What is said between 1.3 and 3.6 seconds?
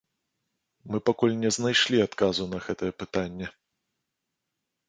не знайшлі адказу на гэтае пытанне.